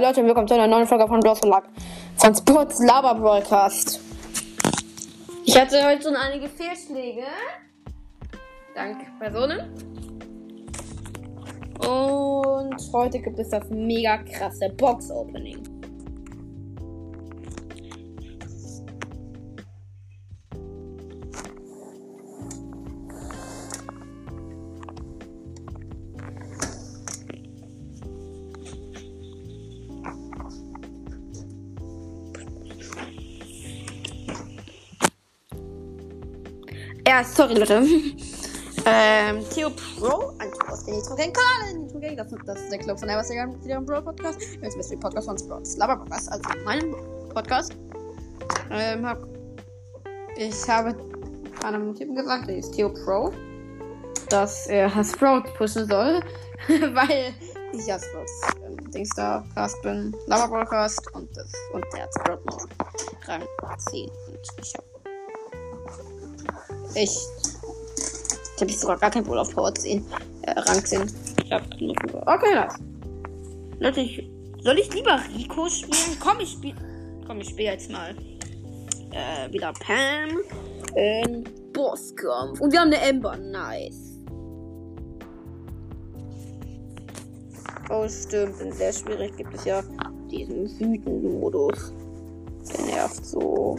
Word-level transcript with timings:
Leute, 0.00 0.24
willkommen 0.24 0.46
zu 0.46 0.54
einer 0.54 0.68
neuen 0.68 0.86
Folge 0.86 1.08
von 1.08 1.18
Bloß 1.18 1.40
und 1.40 1.48
Lack. 1.48 1.64
Von 2.18 2.32
Sports 2.32 2.80
Lava 2.84 3.14
Broadcast. 3.14 3.98
Ich 5.44 5.60
hatte 5.60 5.84
heute 5.84 6.02
schon 6.02 6.14
einige 6.14 6.48
Fehlschläge. 6.48 7.24
Dank 8.76 8.98
Personen. 9.18 9.74
Und 11.80 12.92
heute 12.92 13.18
gibt 13.18 13.40
es 13.40 13.48
das 13.48 13.68
mega 13.70 14.18
krasse 14.18 14.68
Box-Opening. 14.76 15.77
Ja, 37.18 37.24
sorry, 37.24 37.54
Leute. 37.54 37.82
ähm, 38.86 39.44
Theo 39.50 39.70
Pro, 39.70 40.34
ein 40.38 40.52
aus 40.70 40.84
den 40.84 40.94
Nitrogen 40.94 41.32
Kanal, 41.32 41.74
Nitrogen, 41.74 42.16
das, 42.16 42.28
das 42.46 42.60
ist 42.60 42.70
der 42.70 42.78
Club 42.78 42.96
von 42.96 43.08
Eversagan 43.08 43.50
mit 43.50 43.64
dem 43.64 43.84
Bro 43.84 44.02
Podcast. 44.02 44.40
Jetzt 44.62 44.76
Mystery 44.76 45.00
Podcast 45.00 45.26
von 45.26 45.36
Sprouts 45.36 45.76
Lava 45.78 45.96
Podcast, 45.96 46.30
also 46.30 46.44
meinem 46.64 46.94
Podcast. 47.34 47.76
Ähm, 48.70 49.04
hab, 49.04 49.18
ich 50.36 50.68
habe 50.68 50.94
einem 51.64 51.92
Typen 51.92 52.14
gesagt, 52.14 52.46
der 52.46 52.58
ist 52.58 52.70
Theo 52.70 52.88
Pro, 52.88 53.32
dass 54.28 54.68
er 54.68 54.88
Sprouts 55.02 55.50
pushen 55.54 55.88
soll, 55.88 56.20
weil 56.68 57.34
ich 57.72 57.84
ja 57.84 57.98
Sprouts 57.98 58.42
ähm, 58.64 58.76
Dings 58.92 59.10
da 59.16 59.44
Cast 59.56 59.82
bin, 59.82 60.14
Lava 60.26 60.46
Podcast 60.46 61.02
und 61.14 61.36
das, 61.36 61.50
und 61.72 61.84
der 61.92 62.04
hat 62.04 62.10
Sprout 62.14 62.44
noch 62.46 63.76
10 63.90 64.08
und 64.08 64.38
ich 64.62 64.74
habe 64.74 64.87
ich. 66.94 67.18
Ich 68.56 68.62
habe 68.62 68.72
sogar 68.72 68.98
gar 68.98 69.10
kein 69.10 69.24
Bull 69.24 69.38
auf 69.38 69.54
Power 69.54 69.74
10. 69.74 70.04
Äh, 70.42 70.50
Rang 70.50 70.84
10. 70.84 71.10
Ich 71.44 71.52
hab 71.52 71.62
Okay, 71.72 72.54
nice. 72.54 72.74
Leute, 73.78 74.00
ich, 74.00 74.28
soll 74.62 74.78
ich 74.78 74.92
lieber 74.92 75.20
Rico 75.36 75.68
spielen? 75.68 76.18
Komm, 76.20 76.40
ich 76.40 76.50
spiel. 76.50 76.74
Komm, 77.26 77.40
ich 77.40 77.50
spiele 77.50 77.70
jetzt 77.70 77.90
mal. 77.90 78.16
Äh, 79.12 79.52
wieder 79.52 79.72
Pam. 79.72 80.40
In 80.96 81.44
Bosskampf. 81.72 82.60
Und 82.60 82.72
wir 82.72 82.80
haben 82.80 82.92
eine 82.92 83.00
Ember. 83.00 83.36
Nice. 83.36 84.18
Oh, 87.90 88.06
stimmt. 88.08 88.60
In 88.60 88.72
sehr 88.72 88.92
schwierig 88.92 89.36
gibt 89.36 89.54
es 89.54 89.64
ja 89.64 89.82
diesen 90.30 90.68
Wütenden-Modus. 90.78 91.94
Der 92.72 92.84
nervt 92.84 93.24
so. 93.24 93.76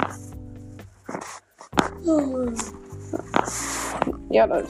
Ja, 4.29 4.45
Leute. 4.45 4.67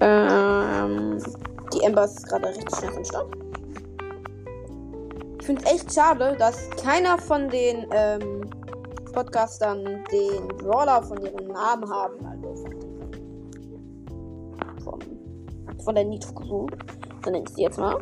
Ähm, 0.00 1.18
die 1.72 1.82
Ember 1.82 2.04
ist 2.04 2.26
gerade 2.28 2.48
richtig 2.48 2.76
schnell 2.76 2.96
am 2.96 3.04
Start. 3.04 3.36
Ich 5.40 5.46
finde 5.46 5.64
echt 5.64 5.92
schade, 5.92 6.36
dass 6.38 6.68
keiner 6.82 7.16
von 7.16 7.48
den 7.48 7.86
ähm, 7.92 8.42
Podcastern 9.14 10.04
den 10.12 10.48
Brawler 10.58 11.02
von 11.02 11.20
ihrem 11.22 11.48
Namen 11.48 11.88
haben. 11.88 12.26
Also 12.26 12.64
von, 14.84 15.00
von, 15.82 15.94
der 15.94 16.04
Nitro 16.04 16.34
Crew. 16.34 16.66
Dann 17.22 17.32
nenne 17.32 17.44
ich 17.48 17.54
sie 17.54 17.62
jetzt 17.62 17.78
mal. 17.78 17.98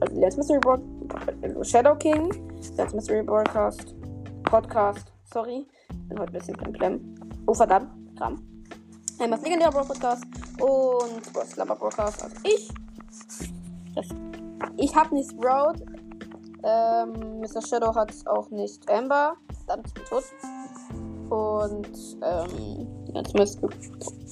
Also 0.00 0.20
Lance 0.20 0.38
Mystery 0.38 0.60
Broadcast. 0.60 1.70
Shadow 1.70 1.96
King. 1.96 2.30
Lance 2.76 2.94
Mystery 2.94 3.24
Broadcast. 3.24 3.96
Podcast. 4.44 5.12
Sorry. 5.32 5.66
Bin 6.08 6.18
heute 6.20 6.32
ein 6.32 6.38
bisschen 6.38 6.56
plem 6.56 7.14
Oh, 7.46 7.54
verdammt. 7.54 8.05
Kram. 8.16 8.42
Einmal 9.18 9.40
legendärer 9.42 9.70
Brawl 9.70 9.86
Podcast 9.86 10.24
und 10.60 11.32
Brawl 11.32 11.46
Slumber 11.46 11.76
Podcast. 11.76 12.22
Also 12.22 12.36
ich. 12.44 12.68
Das, 13.94 14.06
ich 14.76 14.94
hab 14.94 15.12
nicht 15.12 15.30
Sprout. 15.30 15.74
Ähm, 16.64 17.40
Mr. 17.40 17.62
Shadow 17.62 17.94
hat 17.94 18.12
auch 18.26 18.50
nicht 18.50 18.90
Amber. 18.90 19.36
Verdammt, 19.66 19.86
ich 19.96 20.08
tot. 20.08 20.24
Und, 21.30 21.88
ähm, 22.22 22.86
jetzt 23.14 23.34
müsste 23.34 23.68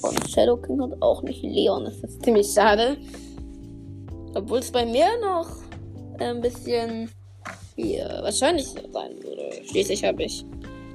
von 0.01 0.29
Shadow 0.29 0.57
King 0.57 0.83
hat 0.83 1.01
auch 1.01 1.23
nicht 1.23 1.43
Leon. 1.43 1.85
Das 1.85 1.97
ist 1.99 2.23
ziemlich 2.23 2.53
schade. 2.53 2.97
Obwohl 4.35 4.59
es 4.59 4.71
bei 4.71 4.85
mir 4.85 5.07
noch 5.21 5.49
ein 6.19 6.41
bisschen 6.41 7.11
hier 7.77 8.21
wahrscheinlich 8.23 8.69
sein 8.93 9.13
würde. 9.23 9.65
Schließlich 9.67 10.05
habe 10.05 10.25
ich. 10.25 10.45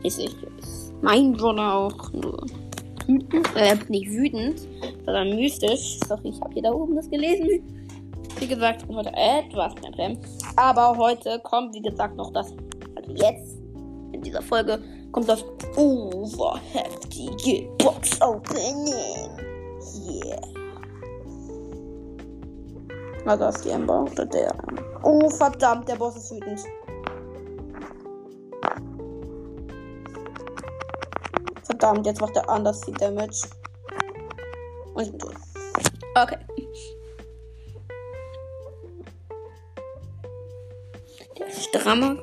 Schließlich 0.02 0.36
ist 0.60 0.94
mein 1.02 1.34
Brawler 1.34 1.74
auch 1.76 2.12
nur 2.14 2.46
wütend, 3.10 3.56
äh, 3.56 3.76
nicht 3.90 4.12
wütend, 4.12 4.62
sondern 5.06 5.36
mystisch. 5.36 6.00
Sorry, 6.08 6.30
ich 6.30 6.42
habe 6.42 6.54
hier 6.54 6.64
da 6.64 6.72
oben 6.72 6.96
das 6.96 7.10
gelesen. 7.10 7.64
Wie 8.40 8.48
gesagt, 8.48 8.88
bin 8.88 8.96
heute 8.96 9.12
etwas 9.16 9.74
mehr 9.82 9.92
drin. 9.92 10.20
Aber 10.56 10.98
heute 10.98 11.40
kommt, 11.44 11.76
wie 11.76 11.82
gesagt, 11.82 12.16
noch 12.16 12.32
das, 12.32 12.54
also 12.96 13.12
jetzt, 13.12 13.58
in 14.14 14.22
dieser 14.22 14.42
Folge, 14.42 14.80
kommt 15.12 15.28
das 15.28 15.44
overheftige 15.76 17.70
Box 17.78 18.22
Opening. 18.22 19.30
Yeah. 20.08 20.40
Also 23.26 23.44
das 23.44 23.56
ist 23.58 23.66
die 23.66 23.70
Ember 23.70 24.04
oder 24.04 24.26
der. 24.26 24.54
Oh, 25.04 25.30
verdammt, 25.30 25.88
der 25.88 25.96
Boss 25.96 26.16
ist 26.16 26.32
wütend. 26.32 26.60
Verdammt, 31.80 32.06
jetzt 32.06 32.20
macht 32.20 32.36
er 32.36 32.50
anders 32.50 32.84
viel 32.84 32.94
Damage. 32.96 33.48
Und 34.94 35.04
ich 35.04 35.12
bin 35.12 35.20
tot. 35.20 35.36
Okay. 36.16 36.38
Der 41.38 41.50
Strammer. 41.50 42.18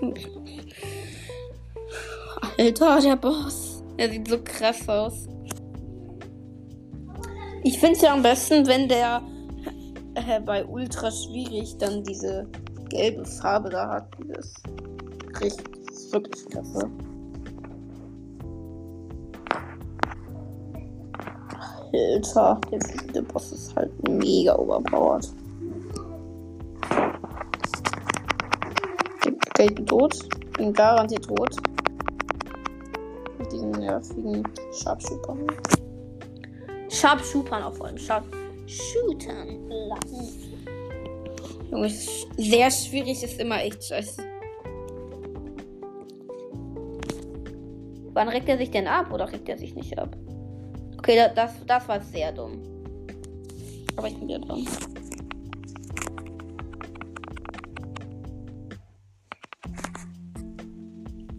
Alter, 2.59 3.01
der 3.01 3.17
Boss. 3.17 3.83
Er 3.97 4.11
sieht 4.11 4.29
so 4.29 4.39
krass 4.45 4.87
aus. 4.89 5.27
Ich 7.63 7.81
finde 7.81 7.97
es 7.97 8.03
ja 8.03 8.13
am 8.13 8.23
besten, 8.23 8.67
wenn 8.67 8.89
der 8.89 9.23
äh, 10.15 10.39
bei 10.41 10.67
Ultra 10.67 11.11
schwierig 11.11 11.79
dann 11.79 12.05
diese 12.05 12.47
gelbe 12.91 13.25
Farbe 13.25 13.71
da 13.71 13.89
hat. 13.89 14.09
Das 14.29 14.53
ist 15.41 16.13
wirklich 16.13 16.45
klasse. 16.47 16.91
Alter, 21.97 22.61
der 22.71 22.81
fliegende 22.81 23.23
Boss 23.23 23.53
ist 23.53 23.75
halt 23.77 23.91
mega 24.09 24.57
overpowered. 24.57 25.29
Okay, 29.51 29.67
ich 29.69 29.75
bin 29.75 29.87
tot. 29.87 30.29
Bin 30.57 30.73
garantiert 30.73 31.25
tot. 31.25 31.57
Mit 33.39 33.53
diesen 33.53 33.71
nervigen 33.71 34.43
Sharpshootern. 34.73 35.47
Sharpshootern 36.89 37.63
auf 37.63 37.81
allem. 37.83 37.99
Sharpshootern. 37.99 39.71
Junge, 41.71 41.91
sehr 41.91 42.71
schwierig 42.71 43.23
ist 43.23 43.41
immer 43.41 43.63
echt 43.63 43.85
scheiße. 43.85 44.23
Wann 48.13 48.29
regt 48.29 48.49
er 48.49 48.57
sich 48.57 48.71
denn 48.71 48.87
ab 48.87 49.13
oder 49.13 49.31
regt 49.31 49.49
er 49.49 49.59
sich 49.59 49.75
nicht 49.75 49.99
ab? 49.99 50.17
Okay, 51.09 51.31
das, 51.37 51.53
das 51.65 51.87
war 51.87 52.01
sehr 52.01 52.33
dumm. 52.33 52.61
Aber 53.97 54.09
ich 54.09 54.19
bin 54.19 54.27
wieder 54.27 54.41
dran. 54.41 54.67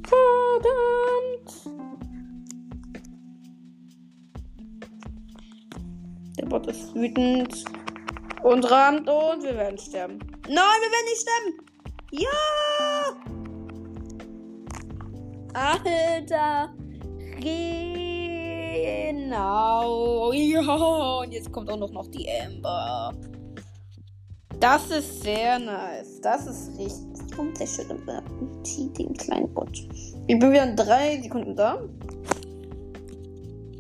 Verdammt! 0.08 1.52
Der 6.40 6.46
Bot 6.46 6.68
ist 6.68 6.96
wütend 6.96 7.66
und 8.44 8.72
rammt 8.72 9.10
und 9.10 9.44
wir 9.44 9.54
werden 9.54 9.78
sterben. 9.78 10.18
Nein, 10.48 10.80
wir 10.80 10.92
werden 10.94 11.10
nicht 11.10 11.22
sterben! 11.24 11.60
Ja! 12.12 12.30
Alter! 15.54 16.74
Geh! 17.42 18.07
Genau. 18.84 20.32
Ja, 20.34 21.20
und 21.20 21.32
jetzt 21.32 21.52
kommt 21.52 21.70
auch 21.70 21.78
noch, 21.78 22.08
die 22.08 22.28
Amber. 22.30 23.14
Das 24.60 24.90
ist 24.90 25.22
sehr 25.22 25.60
nice. 25.60 26.20
Das 26.22 26.48
ist 26.48 26.78
richtig. 26.78 27.06
Warum 27.32 27.54
der 27.54 27.68
schön 27.68 27.88
den 28.94 29.14
kleinen 29.14 29.54
Bot? 29.54 29.70
Ich 30.28 30.40
bin 30.40 30.52
wieder 30.52 30.64
in 30.64 30.76
drei 30.76 31.22
Sekunden 31.22 31.56
da. 31.56 31.78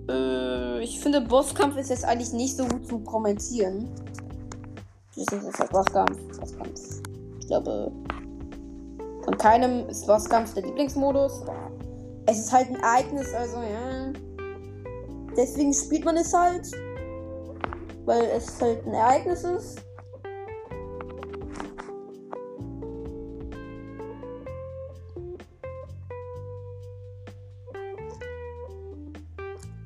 Äh, 0.09 0.83
ich 0.83 0.99
finde, 0.99 1.21
Bosskampf 1.21 1.75
ist 1.77 1.89
jetzt 1.89 2.05
eigentlich 2.05 2.31
nicht 2.33 2.55
so 2.55 2.65
gut 2.65 2.87
zu 2.87 2.99
kommentieren. 2.99 3.89
Das 5.15 5.25
ist 5.43 5.59
halt 5.59 5.71
Bosskampf. 5.71 6.17
Bosskampf. 6.39 7.01
Ich 7.39 7.47
glaube, 7.47 7.91
von 9.23 9.37
keinem 9.37 9.89
ist 9.89 10.05
Bosskampf 10.05 10.53
der 10.53 10.63
Lieblingsmodus. 10.63 11.41
Es 12.27 12.37
ist 12.39 12.53
halt 12.53 12.69
ein 12.69 12.75
Ereignis, 12.75 13.33
also 13.33 13.57
ja. 13.57 14.13
Deswegen 15.37 15.71
spielt 15.71 16.03
man 16.03 16.17
es 16.17 16.33
halt. 16.33 16.71
Weil 18.05 18.23
es 18.35 18.59
halt 18.59 18.85
ein 18.87 18.93
Ereignis 18.93 19.43
ist. 19.43 19.81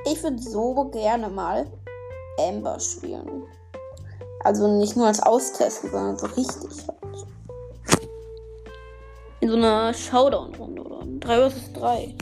Ich 0.06 0.24
würde 0.24 0.40
so 0.40 0.90
gerne 0.92 1.30
mal 1.30 1.68
Amber 2.40 2.80
spielen. 2.80 3.44
Also 4.44 4.68
nicht 4.68 4.96
nur 4.96 5.08
als 5.08 5.22
Austesten, 5.22 5.92
sondern 5.92 6.18
so 6.18 6.28
richtig 6.28 6.88
halt. 6.88 7.28
In 9.42 9.50
so 9.50 9.56
einer 9.56 9.94
Showdown-Runde 9.94 10.82
oder 10.84 11.06
3 11.20 11.50
vs 11.50 11.74
3. 11.74 12.16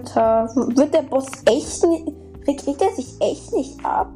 Alter, 0.00 0.48
wird 0.54 0.94
der 0.94 1.02
Boss 1.02 1.28
echt 1.44 1.84
nicht. 1.84 2.08
Regt 2.48 2.80
er 2.80 2.90
sich 2.92 3.20
echt 3.20 3.52
nicht 3.52 3.84
ab? 3.84 4.08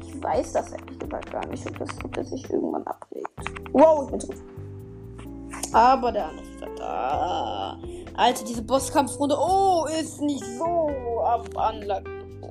Ich 0.00 0.22
weiß 0.22 0.52
das 0.52 0.72
ehrlich 0.72 0.98
gesagt 0.98 1.30
gar 1.30 1.46
nicht, 1.46 1.66
ob, 1.66 1.78
das, 1.78 1.90
ob 2.02 2.12
der 2.14 2.24
sich 2.24 2.48
irgendwann 2.50 2.82
abregt. 2.84 3.28
Wow, 3.72 4.04
ich 4.04 4.10
bin 4.10 4.20
tot. 4.20 4.36
Aber 5.74 6.10
der 6.10 6.28
andere 6.28 6.46
ist 6.46 6.78
da. 6.78 7.78
Alter, 8.16 8.44
diese 8.44 8.62
Bosskampfrunde. 8.62 9.36
Oh, 9.38 9.84
ist 10.00 10.22
nicht 10.22 10.44
so 10.56 11.20
ab 11.22 11.46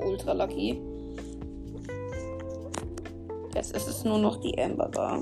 ultra 0.05 0.33
lucky. 0.33 0.79
Jetzt 3.55 3.75
ist 3.75 3.87
es 3.87 4.03
nur 4.03 4.19
noch 4.19 4.37
die 4.37 4.61
Amber 4.61 4.89
da. 4.89 5.19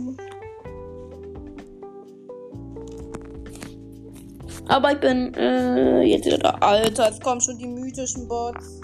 Aber 4.67 4.91
ich 4.93 4.99
bin 4.99 5.33
äh, 5.33 6.01
jetzt 6.03 6.25
wieder 6.25 6.37
da. 6.37 6.51
Alter, 6.61 7.09
es 7.09 7.19
kommen 7.19 7.41
schon 7.41 7.57
die 7.57 7.67
mythischen 7.67 8.27
Bots. 8.27 8.79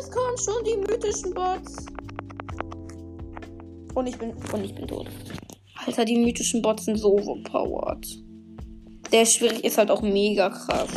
Es 0.00 0.10
kommen 0.10 0.38
schon 0.38 0.64
die 0.64 0.76
mythischen 0.76 1.32
Bots. 1.34 1.86
Und 3.94 4.06
ich 4.06 4.18
bin 4.18 4.32
und 4.52 4.64
ich 4.64 4.74
bin 4.74 4.86
tot. 4.86 5.06
Alter, 5.86 6.04
die 6.04 6.18
mythischen 6.18 6.62
Bots 6.62 6.84
sind 6.84 6.96
so 6.96 7.12
overpowered. 7.14 8.06
Der 9.12 9.24
schwierig 9.24 9.64
ist 9.64 9.78
halt 9.78 9.90
auch 9.90 10.02
mega 10.02 10.50
krass. 10.50 10.90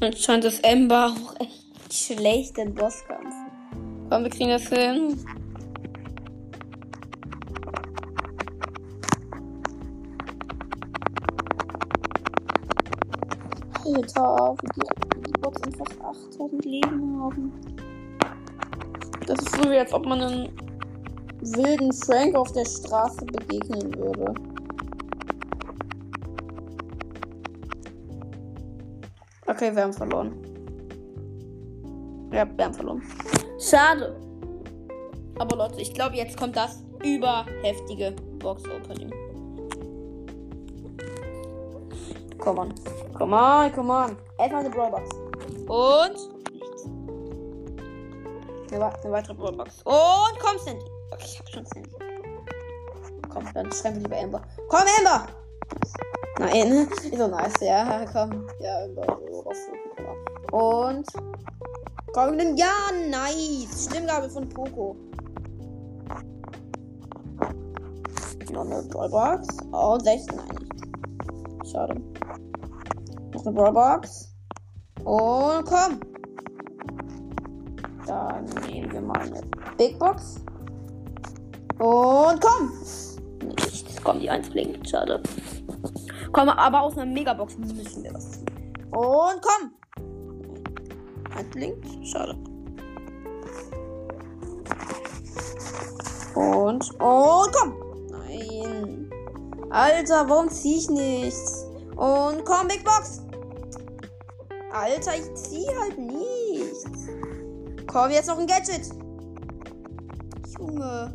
Anscheinend 0.00 0.44
ist 0.44 0.64
Ember 0.64 1.12
auch 1.12 1.40
echt 1.40 1.92
schlecht 1.92 2.56
im 2.58 2.74
Bosskampf. 2.74 3.34
Komm, 4.08 4.22
wir 4.22 4.30
kriegen 4.30 4.50
das 4.50 4.68
hin. 4.68 5.18
Alter, 13.94 14.54
wie 14.60 14.80
die, 14.80 15.22
die 15.22 15.40
Bots 15.40 15.62
einfach 15.62 15.86
8000 16.00 16.64
Leben 16.64 17.20
haben. 17.20 17.52
Das 19.26 19.38
ist 19.40 19.56
so, 19.56 19.70
wie 19.70 19.78
als 19.78 19.92
ob 19.92 20.06
man 20.06 20.20
einen 20.20 20.48
wilden 21.40 21.92
Frank 21.92 22.34
auf 22.34 22.52
der 22.52 22.64
Straße 22.64 23.24
begegnen 23.26 23.94
würde. 23.96 24.34
Okay, 29.46 29.74
wir 29.74 29.82
haben 29.82 29.92
verloren. 29.92 30.32
Ja, 32.32 32.46
wir 32.56 32.64
haben 32.64 32.74
verloren. 32.74 33.02
Schade. 33.58 34.20
Aber 35.38 35.56
Leute, 35.56 35.80
ich 35.80 35.94
glaube, 35.94 36.16
jetzt 36.16 36.36
kommt 36.36 36.56
das 36.56 36.82
überheftige 37.02 38.14
Box-Opening. 38.38 39.27
Komm 42.48 42.60
on. 42.60 42.74
Come 43.12 43.34
on, 43.34 43.70
come 43.74 43.90
on. 43.90 44.16
Erstmal 44.38 44.64
eine 44.64 44.70
Brawlbox. 44.70 45.10
Und. 45.66 46.16
Nichts. 46.50 46.84
Eine, 48.72 48.86
eine 48.86 49.12
weitere 49.12 49.34
Brawlbox. 49.34 49.82
Und 49.84 50.38
komm, 50.40 50.58
Sandy. 50.64 50.82
Okay, 51.10 51.24
ich 51.26 51.38
hab 51.38 51.48
schon 51.50 51.66
Sandy. 51.66 51.90
Komm, 53.28 53.44
dann 53.52 53.70
schreiben 53.70 53.96
wir 53.96 54.02
lieber 54.04 54.16
Amber. 54.16 54.42
Komm, 54.70 54.80
Amber! 54.98 55.26
Nein, 56.38 56.88
ist 56.90 57.18
so 57.18 57.28
nice, 57.28 57.52
ja, 57.60 58.06
komm. 58.10 58.46
Ja, 58.60 58.84
Amber. 58.84 59.18
Und. 60.52 61.06
Komm. 62.14 62.56
Ja, 62.56 62.72
nice. 63.10 63.90
Stimmgabel 63.90 64.30
von 64.30 64.48
Poco. 64.48 64.96
Noch 68.50 68.64
eine 68.64 68.82
Brawlbox. 68.84 69.48
Oh, 69.70 69.98
16 69.98 70.40
eigentlich. 70.40 70.77
Schade. 71.70 72.00
Noch 73.32 73.46
eine 73.46 73.54
Brawlbox. 73.54 74.34
Und 75.04 75.64
komm. 75.64 76.00
Dann 78.06 78.44
nehmen 78.66 78.90
wir 78.90 79.02
mal 79.02 79.20
eine 79.20 79.42
Big 79.76 79.98
Box. 79.98 80.36
Und 81.78 82.40
komm. 82.40 82.72
Nichts. 83.42 83.96
Komm, 84.02 84.20
die 84.20 84.30
1 84.30 84.48
blinkt. 84.50 84.88
Schade. 84.88 85.22
Komm, 86.32 86.48
aber 86.48 86.82
aus 86.82 86.96
einer 86.96 87.06
Megabox 87.06 87.58
müssen 87.58 88.02
wir 88.02 88.14
was. 88.14 88.38
Und 88.90 89.40
komm. 89.42 89.72
Eins 91.36 91.50
blinkt. 91.50 91.86
Schade. 92.06 92.34
Und. 96.34 96.90
Und 97.00 97.52
komm. 97.52 97.74
Nein. 98.10 99.10
Alter, 99.70 100.28
warum 100.28 100.48
zieh 100.48 100.78
ich 100.78 100.88
nichts? 100.88 101.57
Und 101.98 102.44
komm, 102.44 102.68
Big 102.68 102.84
Box. 102.84 103.22
Alter, 104.72 105.16
ich 105.16 105.34
zieh 105.34 105.66
halt 105.80 105.98
nichts. 105.98 106.84
Komm, 107.88 108.12
jetzt 108.12 108.28
noch 108.28 108.38
ein 108.38 108.46
Gadget. 108.46 108.88
Junge. 110.56 111.12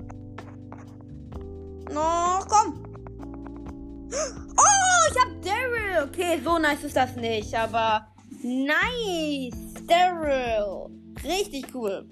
Noch, 1.90 2.46
komm. 2.50 2.84
Oh, 4.12 5.10
ich 5.10 5.22
hab 5.22 5.42
Daryl. 5.42 6.10
Okay, 6.10 6.42
so 6.44 6.60
nice 6.60 6.84
ist 6.84 6.98
das 6.98 7.16
nicht, 7.16 7.56
aber 7.56 8.06
nice. 8.42 9.56
Daryl. 9.88 10.90
Richtig 11.24 11.74
cool. 11.74 12.06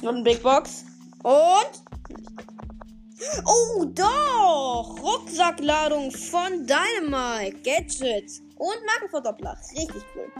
Noch 0.00 0.14
ein 0.14 0.24
Big 0.24 0.42
Box. 0.42 0.86
Und. 1.22 1.93
Oh, 3.44 3.84
doch. 3.84 4.96
Rucksackladung 5.02 6.10
von 6.10 6.66
Dynamite. 6.66 7.56
Gadget. 7.62 8.30
Und 8.56 8.76
Markenverdoppler. 8.86 9.56
Richtig 9.76 10.02
cool. 10.14 10.30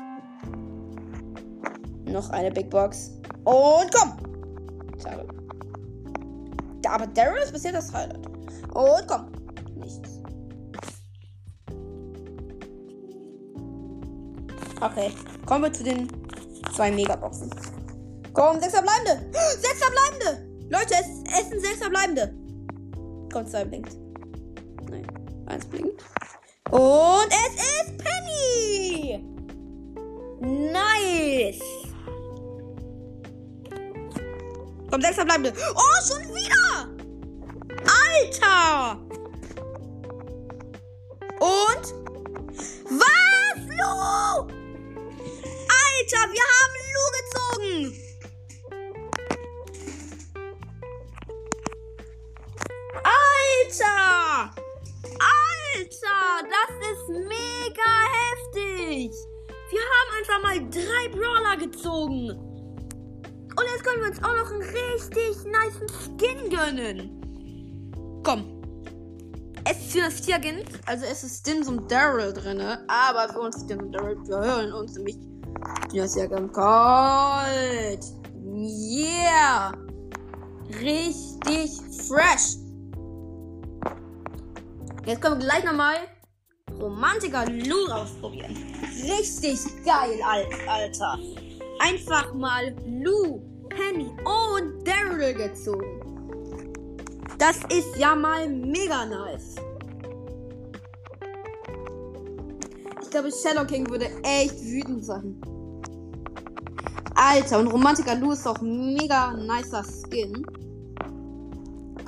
Noch 2.12 2.30
eine 2.30 2.50
Big 2.50 2.70
Box. 2.70 3.10
Und 3.44 3.92
komm! 3.92 4.16
Schade. 5.02 5.26
Aber 6.88 7.06
Daryl 7.08 7.42
ist 7.42 7.52
bisher 7.52 7.72
das 7.72 7.92
Highlight. 7.92 8.26
Und 8.74 9.06
komm. 9.08 9.32
Nichts. 9.76 10.20
Okay. 14.80 15.12
Kommen 15.46 15.64
wir 15.64 15.72
zu 15.72 15.82
den 15.82 16.08
zwei 16.74 16.90
Megaboxen. 16.90 17.50
Komm, 18.32 18.60
sechs 18.60 18.72
verbleibende. 18.74 19.30
Sechs 19.32 19.78
verbleibende. 19.78 20.68
Leute, 20.68 20.94
es, 20.94 21.40
es 21.40 21.48
sind 21.48 21.60
sechs 21.60 21.78
verbleibende. 21.78 22.43
Kommt, 23.34 23.50
zwei 23.50 23.64
blinkt. 23.64 23.96
Nein. 24.88 25.04
Eins 25.46 25.66
blinkt. 25.66 26.04
Und 26.70 27.28
es 27.30 27.54
ist 27.56 27.98
Penny. 27.98 29.24
Nice. 30.40 31.60
Komm, 34.88 35.00
sechs 35.00 35.16
verbleibende. 35.16 35.52
Oh, 35.74 36.00
schon 36.06 36.22
wieder. 36.32 36.88
Alter. 38.06 39.00
Und? 41.40 41.84
Was, 42.88 43.58
Lu? 43.66 43.94
Alter, 45.74 46.22
wir 46.30 46.44
haben 46.46 46.53
einfach 60.24 60.42
mal 60.42 60.58
drei 60.70 61.08
Brawler 61.10 61.56
gezogen. 61.56 62.30
Und 62.30 63.64
jetzt 63.72 63.84
können 63.84 64.02
wir 64.02 64.10
uns 64.10 64.22
auch 64.22 64.34
noch 64.34 64.50
einen 64.50 64.62
richtig 64.62 65.44
nice 65.46 65.80
Skin 66.04 66.50
gönnen. 66.50 67.20
Komm. 68.24 68.50
Es 69.66 69.78
ist 69.78 69.92
für 69.92 70.00
das 70.00 70.20
Tieragent, 70.20 70.64
also 70.86 71.06
es 71.06 71.24
ist 71.24 71.40
Stims 71.40 71.68
und 71.68 71.90
Daryl 71.90 72.34
drin, 72.34 72.60
aber 72.60 73.32
für 73.32 73.40
uns 73.40 73.62
Stims 73.62 73.82
und 73.82 73.92
Daryl, 73.92 74.16
wir 74.26 74.36
hören 74.36 74.72
uns 74.74 74.94
nämlich 74.94 75.16
ja 75.92 76.26
ganz 76.26 76.52
kalt. 76.52 78.04
Yeah! 78.44 79.72
Richtig 80.80 81.80
fresh. 82.06 82.58
Jetzt 85.06 85.22
können 85.22 85.40
wir 85.40 85.46
gleich 85.46 85.64
nochmal 85.64 85.96
Romantiker 86.84 87.46
Lou 87.46 87.90
ausprobieren. 87.90 88.54
Richtig 89.02 89.58
geil, 89.86 90.20
Alter. 90.68 91.18
Einfach 91.78 92.34
mal 92.34 92.76
Lou, 92.86 93.40
Penny 93.70 94.10
und 94.24 94.86
Daryl 94.86 95.32
gezogen. 95.32 96.00
Das 97.38 97.56
ist 97.70 97.96
ja 97.96 98.14
mal 98.14 98.46
mega 98.50 99.06
nice. 99.06 99.54
Ich 103.00 103.10
glaube, 103.10 103.30
Shadow 103.32 103.64
King 103.64 103.88
würde 103.88 104.10
echt 104.22 104.62
wütend 104.62 105.06
sein. 105.06 105.40
Alter, 107.14 107.60
und 107.60 107.68
Romantiker 107.68 108.16
Lou 108.16 108.32
ist 108.32 108.46
auch 108.46 108.60
mega 108.60 109.32
nicer 109.32 109.82
Skin. 109.84 110.44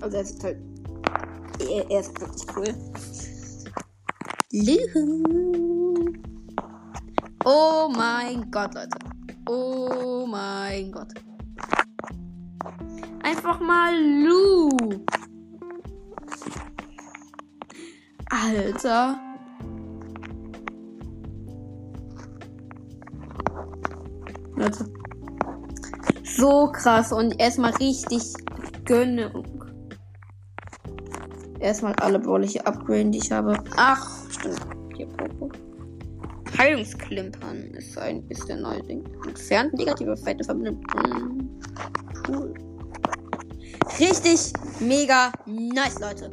Also 0.02 0.16
er 0.18 0.22
ist 0.22 0.44
halt. 0.44 0.58
Er, 1.60 1.90
er 1.90 2.00
ist 2.00 2.20
wirklich 2.20 2.46
cool. 2.54 2.74
Oh 7.44 7.92
mein 7.94 8.50
Gott, 8.50 8.74
Leute. 8.74 8.98
Oh 9.46 10.26
mein 10.26 10.90
Gott. 10.90 11.12
Einfach 13.22 13.60
mal 13.60 13.94
Lou. 13.94 14.70
Alter. 18.30 19.20
Leute. 24.54 24.90
So 26.24 26.72
krass 26.72 27.12
und 27.12 27.38
erstmal 27.38 27.74
richtig 27.74 28.32
Gönnung. 28.86 29.55
Erstmal 31.60 31.94
alle 32.00 32.18
hier 32.46 32.66
upgraden, 32.66 33.12
die 33.12 33.18
ich 33.18 33.32
habe. 33.32 33.58
Ach, 33.76 34.30
stimmt. 34.30 34.60
Hier, 34.96 35.06
Popo. 35.06 35.50
Heilungsklimpern 36.58 37.72
ist, 37.74 37.98
ein, 37.98 38.24
neue 38.56 38.82
Ding. 38.82 39.04
Entfernt 39.26 39.74
negative 39.74 40.16
Fette 40.16 40.44
verbindet. 40.44 40.78
Cool. 42.28 42.54
Richtig 43.98 44.52
mega 44.80 45.32
nice, 45.46 45.98
Leute. 45.98 46.30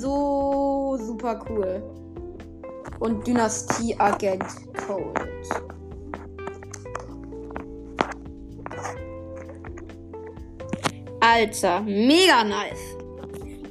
So 0.00 0.98
super 1.00 1.40
cool. 1.48 1.82
Und 3.00 3.26
Dynastie-Agent 3.26 4.44
Cold. 4.86 5.18
Alter, 11.20 11.80
mega 11.82 12.42
nice. 12.42 12.91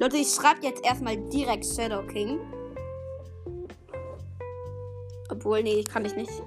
Leute, 0.02 0.16
ich 0.16 0.34
schreibe 0.34 0.66
jetzt 0.66 0.84
erstmal 0.84 1.16
direkt 1.16 1.64
Shadow 1.64 2.02
King. 2.02 2.40
Obwohl, 5.30 5.62
nee, 5.62 5.84
kann 5.84 6.04
ich 6.04 6.16
nicht. 6.16 6.42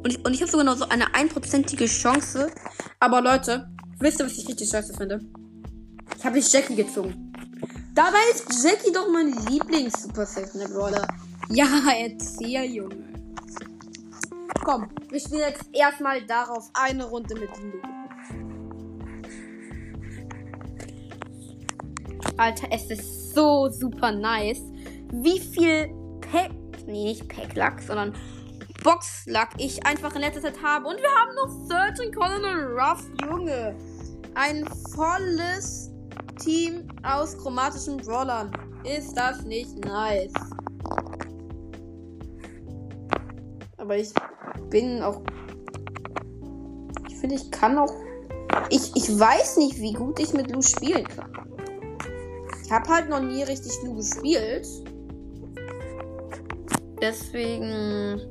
Und 0.04 0.08
ich, 0.08 0.26
und 0.26 0.34
ich 0.34 0.42
habe 0.42 0.50
sogar 0.50 0.64
noch 0.64 0.78
so 0.78 0.88
eine 0.88 1.14
einprozentige 1.14 1.88
Chance. 1.88 2.50
Aber 3.02 3.22
Leute, 3.22 3.70
wisst 4.00 4.22
ihr, 4.22 4.26
was 4.26 4.38
ich 4.38 4.48
richtig 4.48 4.70
scheiße 4.70 4.94
finde? 4.94 5.20
Ich 6.18 6.26
habe 6.26 6.38
nicht 6.38 6.54
Jackie 6.54 6.76
gezogen. 6.76 7.34
Dabei 7.94 8.20
ist 8.32 8.46
Jackie 8.64 8.94
doch 8.94 9.10
mein 9.12 9.34
Lieblings-Superset, 9.48 10.56
ne, 10.56 10.70
Brother? 10.70 11.06
Ja, 11.50 11.68
erzähl, 12.00 12.64
Junge. 12.64 12.96
Komm, 14.64 14.88
wir 15.10 15.20
spielen 15.20 15.42
jetzt 15.42 15.66
erstmal 15.74 16.26
darauf 16.26 16.70
eine 16.74 17.04
Runde 17.04 17.36
mit 17.36 17.50
Lou. 17.58 17.91
Alter, 22.42 22.70
es 22.72 22.90
ist 22.90 23.36
so 23.36 23.70
super 23.70 24.12
nice. 24.12 24.64
Wie 25.12 25.40
viel 25.40 25.94
Pack, 26.22 26.50
nee, 26.88 27.04
nicht 27.04 27.30
Packlack, 27.30 27.80
sondern 27.84 28.16
Boxlack 28.84 29.50
ich 29.60 29.86
einfach 29.86 30.16
in 30.16 30.22
letzter 30.22 30.42
Zeit 30.42 30.64
habe. 30.64 30.88
Und 30.88 30.98
wir 30.98 31.10
haben 31.10 31.36
noch 31.36 31.70
13 31.70 32.12
Colonel 32.12 32.80
Ruff, 32.80 33.04
Junge. 33.30 33.76
Ein 34.34 34.66
volles 34.96 35.92
Team 36.40 36.88
aus 37.04 37.38
chromatischen 37.38 37.98
Brawlern. 37.98 38.52
Ist 38.86 39.16
das 39.16 39.44
nicht 39.44 39.78
nice? 39.86 40.34
Aber 43.78 43.98
ich 43.98 44.12
bin 44.72 45.04
auch. 45.04 45.22
Ich 47.08 47.18
finde, 47.18 47.36
ich 47.36 47.52
kann 47.52 47.78
auch. 47.78 47.94
Ich, 48.72 48.96
ich 48.96 49.20
weiß 49.20 49.58
nicht, 49.58 49.78
wie 49.78 49.94
gut 49.94 50.20
ich 50.20 50.34
mit 50.34 50.50
Lu 50.50 50.64
spielen 50.64 51.08
kann. 51.08 51.41
Ich 52.72 52.78
habe 52.78 52.88
halt 52.90 53.10
noch 53.10 53.20
nie 53.20 53.44
richtig 53.44 53.74
Lu 53.84 53.96
gespielt. 53.96 54.66
Deswegen. 57.02 58.22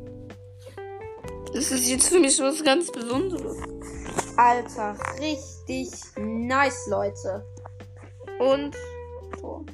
Das 1.53 1.71
ist 1.71 1.87
jetzt 1.87 2.09
für 2.09 2.19
mich 2.19 2.41
was 2.41 2.65
ganz 2.65 2.91
Besonderes. 2.91 3.59
Alter, 4.39 4.97
richtig 5.21 5.91
nice, 6.17 6.87
Leute. 6.87 7.45
Und. 8.39 8.75
So. 9.43 9.67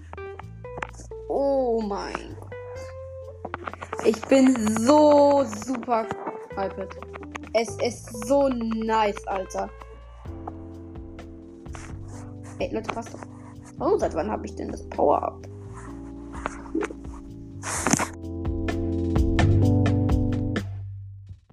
Oh 1.28 1.80
mein 1.80 2.36
Gott. 2.40 2.50
Ich 4.04 4.20
bin 4.22 4.52
so 4.80 5.44
super 5.64 6.08
hyped. 6.56 6.98
Es 7.52 7.68
ist 7.76 8.26
so 8.26 8.48
nice, 8.48 9.24
Alter. 9.28 9.70
Ey, 12.58 12.74
Leute, 12.74 12.92
passt 12.92 13.14
doch. 13.14 13.35
Oh, 13.78 13.98
seit 13.98 14.14
wann 14.14 14.30
habe 14.30 14.46
ich 14.46 14.54
denn 14.54 14.70
das 14.70 14.88
Power-Up? 14.88 15.46